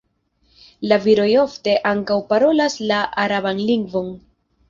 [0.91, 4.11] La viroj ofte ankaŭ parolas la araban lingvon.